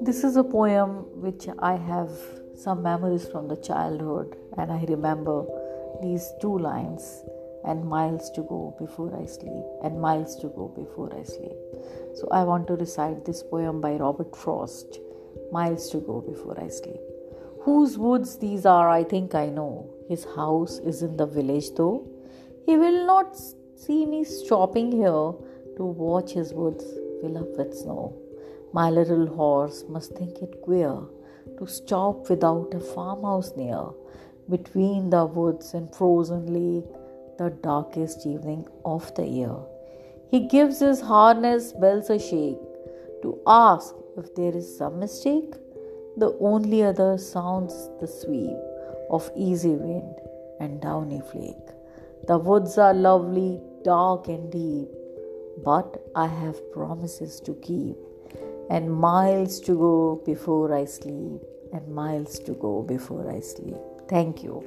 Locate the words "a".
0.36-0.44, 32.74-32.80, 42.10-42.18